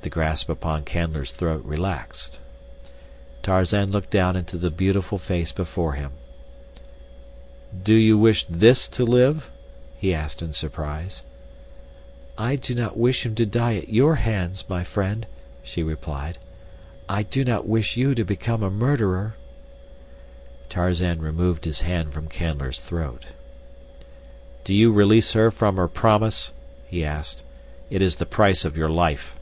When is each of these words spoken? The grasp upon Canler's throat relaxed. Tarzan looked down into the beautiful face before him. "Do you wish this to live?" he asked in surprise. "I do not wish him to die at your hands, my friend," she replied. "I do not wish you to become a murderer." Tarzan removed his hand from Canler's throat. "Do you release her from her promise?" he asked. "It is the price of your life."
The 0.00 0.10
grasp 0.10 0.48
upon 0.48 0.84
Canler's 0.84 1.32
throat 1.32 1.64
relaxed. 1.64 2.38
Tarzan 3.42 3.90
looked 3.90 4.10
down 4.10 4.36
into 4.36 4.56
the 4.56 4.70
beautiful 4.70 5.18
face 5.18 5.50
before 5.50 5.94
him. 5.94 6.12
"Do 7.82 7.94
you 7.94 8.16
wish 8.16 8.44
this 8.48 8.86
to 8.90 9.04
live?" 9.04 9.50
he 9.96 10.14
asked 10.14 10.40
in 10.40 10.52
surprise. 10.52 11.24
"I 12.38 12.54
do 12.54 12.76
not 12.76 12.96
wish 12.96 13.26
him 13.26 13.34
to 13.34 13.44
die 13.44 13.74
at 13.74 13.88
your 13.88 14.14
hands, 14.14 14.64
my 14.68 14.84
friend," 14.84 15.26
she 15.64 15.82
replied. 15.82 16.38
"I 17.08 17.24
do 17.24 17.42
not 17.44 17.66
wish 17.66 17.96
you 17.96 18.14
to 18.14 18.22
become 18.24 18.62
a 18.62 18.70
murderer." 18.70 19.34
Tarzan 20.68 21.20
removed 21.20 21.64
his 21.64 21.80
hand 21.80 22.12
from 22.14 22.28
Canler's 22.28 22.78
throat. 22.78 23.24
"Do 24.62 24.72
you 24.72 24.92
release 24.92 25.32
her 25.32 25.50
from 25.50 25.76
her 25.76 25.88
promise?" 25.88 26.52
he 26.86 27.04
asked. 27.04 27.42
"It 27.90 28.00
is 28.00 28.14
the 28.16 28.26
price 28.26 28.64
of 28.64 28.76
your 28.76 28.88
life." 28.90 29.34